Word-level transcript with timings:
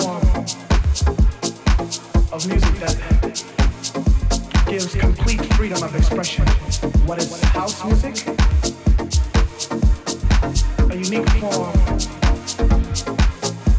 form 0.00 0.22
of 2.32 2.46
music 2.48 2.74
that 2.80 2.96
gives 4.66 4.94
complete 4.94 5.44
freedom 5.54 5.82
of 5.82 5.94
expression. 5.94 6.46
What 7.06 7.18
is 7.18 7.30
house 7.44 7.84
music? 7.84 8.26
A 10.90 10.96
unique 10.96 11.28
form 11.40 11.76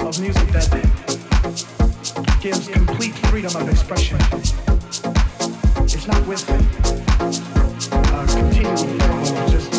of 0.08 0.20
music 0.20 0.48
that 0.50 0.70
gives 2.42 2.68
complete 2.68 3.16
freedom 3.30 3.56
of 3.56 3.70
expression. 3.70 4.20
It's 5.84 6.08
not 6.08 6.28
with 6.28 6.48
a 6.50 6.58
continual 8.28 8.78
form 8.78 9.38
of 9.38 9.52
just 9.52 9.71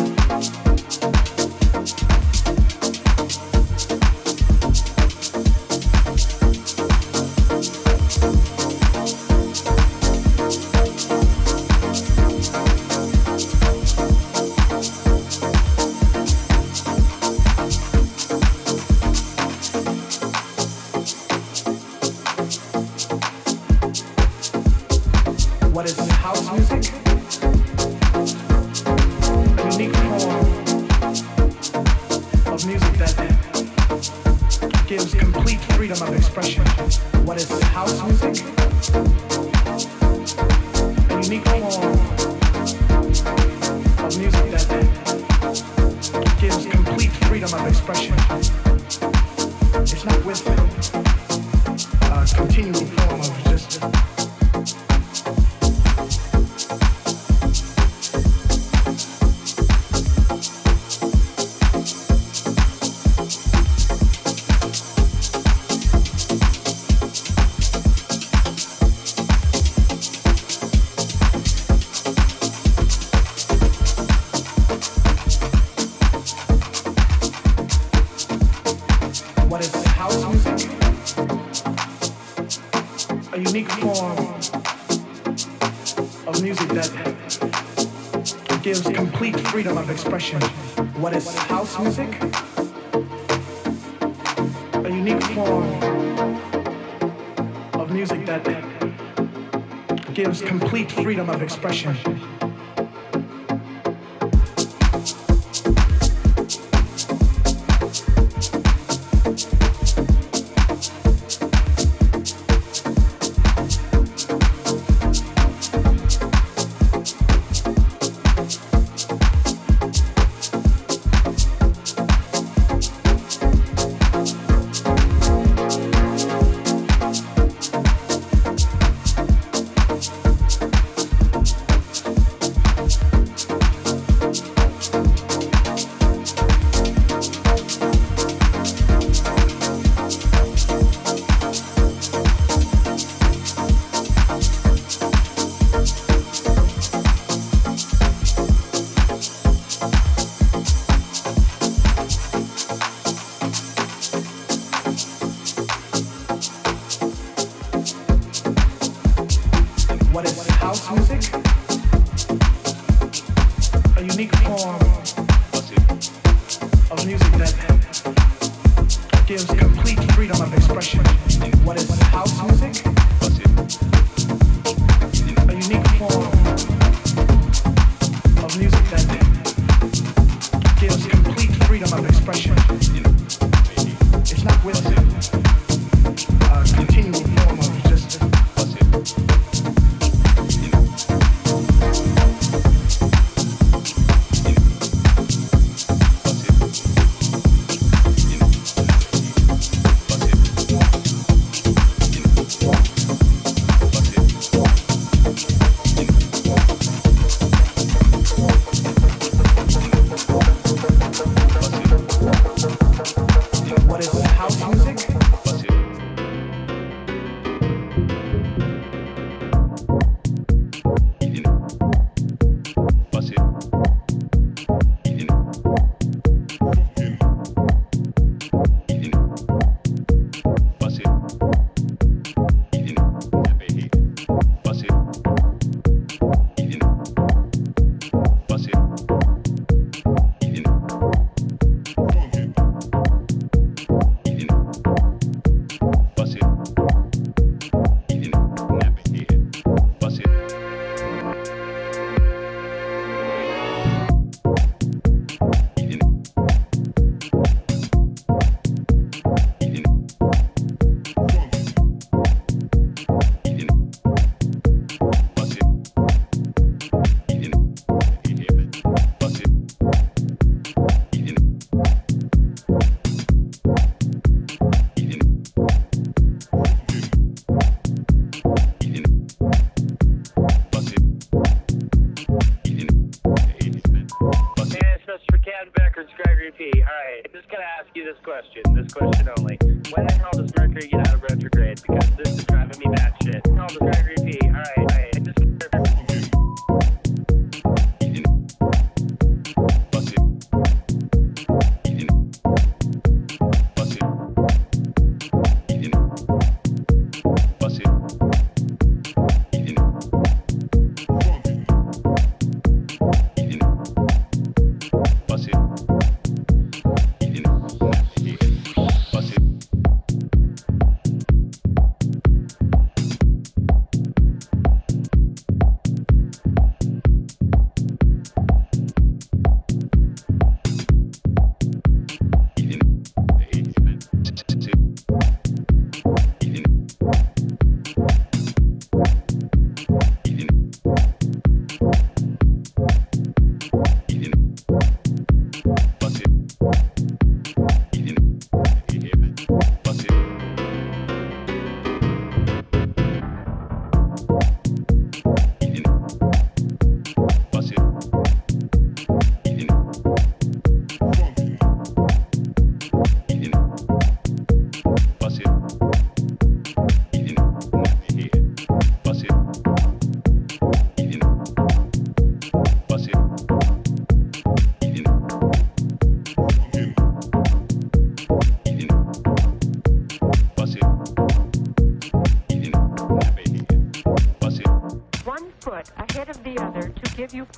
freedom 101.13 101.29
of 101.29 101.43
expression. 101.43 102.12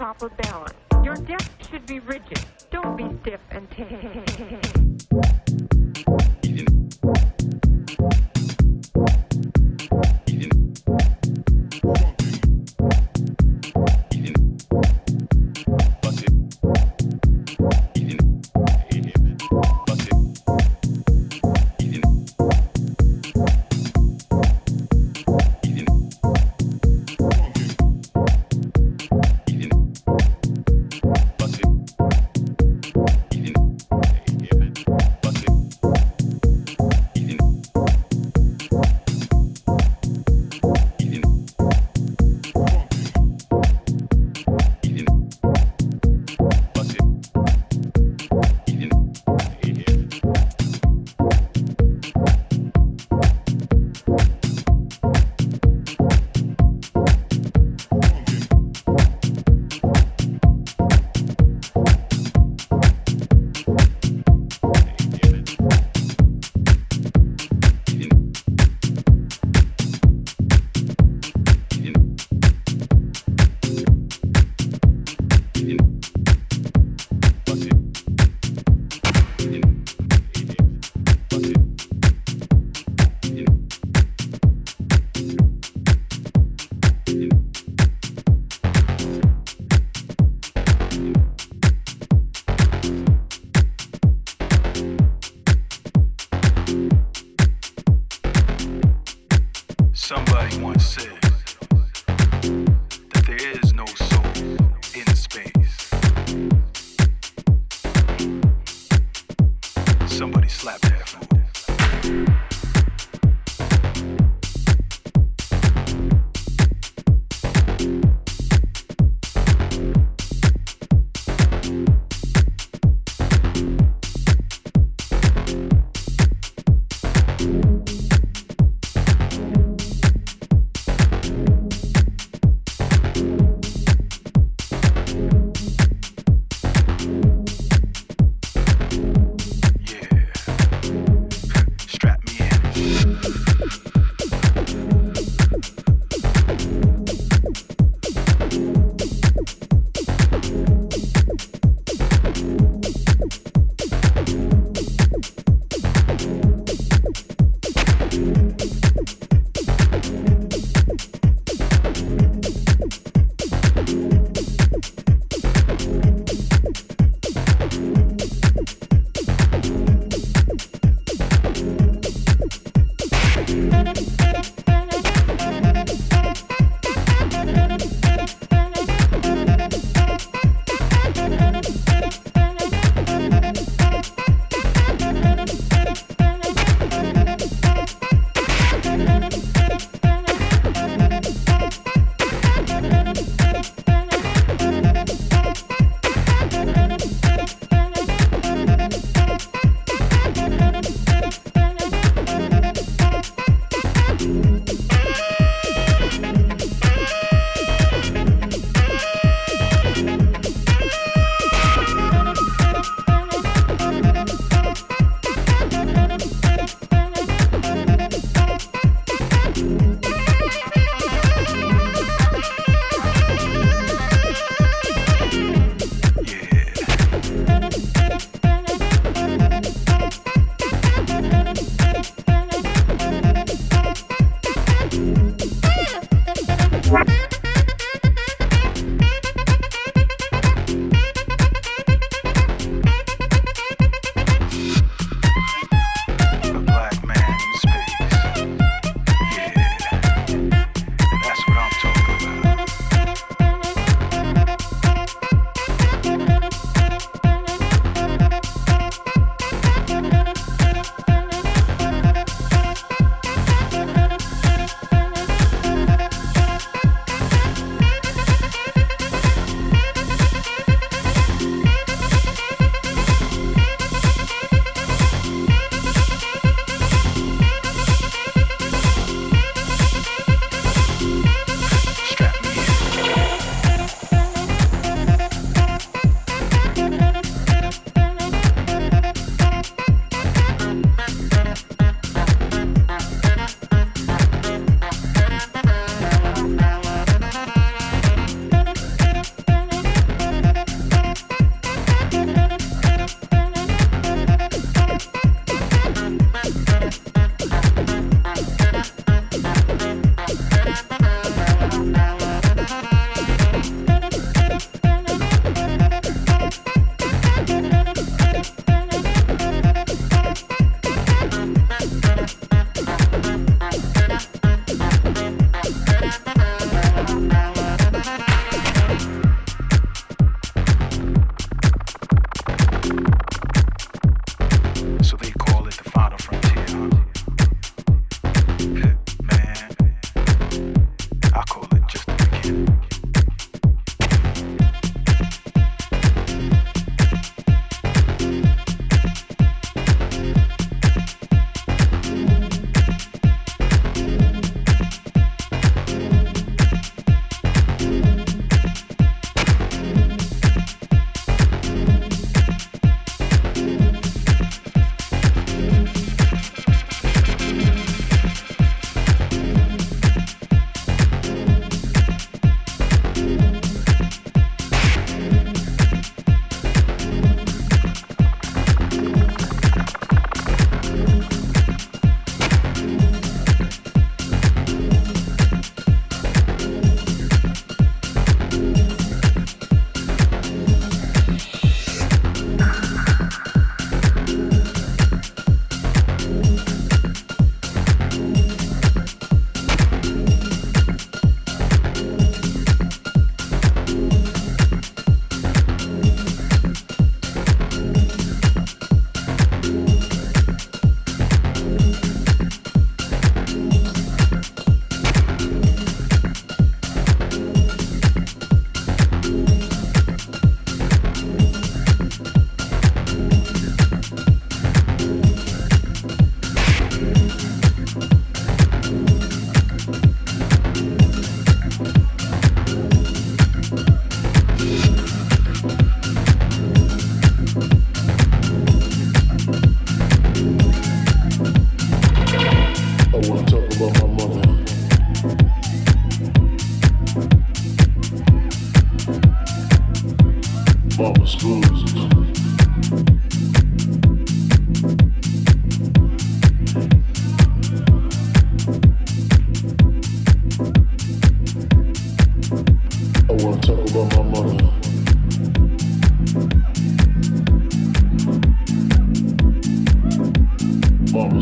proper 0.06 0.30
balance. 0.30 0.76
Your 1.04 1.16
deck 1.16 1.42
should 1.68 1.88
be 1.88 1.98
rigid. 1.98 2.40
Don't 2.70 2.96
be 2.96 3.10
stiff 3.24 3.42
and 3.50 3.68
tense. 3.72 4.85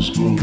school. 0.04 0.33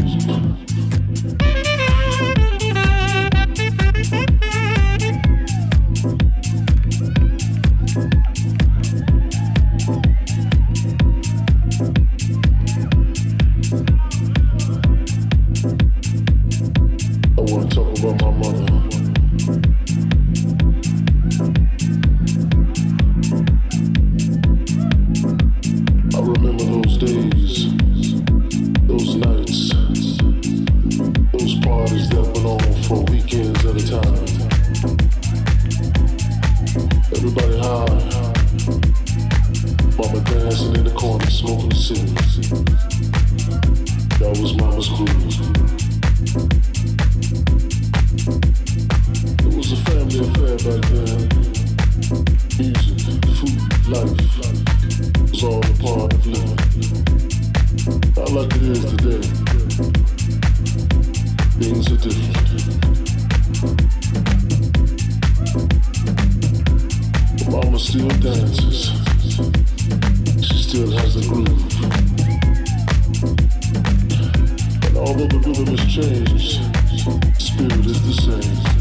Spirit 76.38 77.86
is 77.86 78.00
the 78.06 78.12
same. 78.22 78.72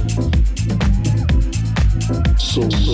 Soul. 2.38 2.91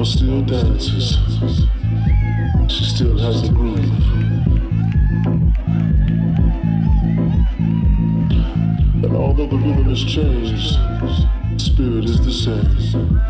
Mama 0.00 0.10
still 0.10 0.40
dances. 0.40 1.18
She 2.72 2.84
still 2.84 3.18
has 3.18 3.42
the 3.42 3.50
groove. 3.52 3.84
And 9.04 9.14
although 9.14 9.46
the 9.46 9.56
rhythm 9.56 9.90
has 9.90 10.02
changed, 10.02 10.78
spirit 11.60 12.06
is 12.06 12.24
the 12.24 12.32
same. 12.32 13.29